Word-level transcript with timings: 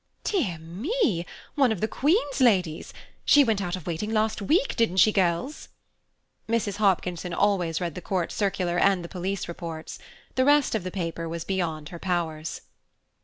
"Dear 0.23 0.57
me, 0.57 1.27
one 1.53 1.71
of 1.71 1.79
the 1.79 1.87
Queen's 1.87 2.41
Ladies. 2.41 2.91
She 3.23 3.43
went 3.43 3.61
out 3.61 3.75
of 3.75 3.85
waiting 3.85 4.09
last 4.11 4.41
week, 4.41 4.75
didn't 4.75 4.97
she, 4.97 5.11
girls?" 5.11 5.69
Mrs. 6.49 6.77
Hopkinson 6.77 7.35
always 7.35 7.79
read 7.79 7.93
the 7.93 8.01
Court 8.01 8.31
Circular 8.31 8.79
and 8.79 9.05
the 9.05 9.07
Police 9.07 9.47
Reports. 9.47 9.99
The 10.33 10.45
rest 10.45 10.73
of 10.73 10.83
the 10.83 10.89
paper 10.89 11.29
was 11.29 11.43
beyond 11.43 11.89
her 11.89 11.99
powers. 11.99 12.61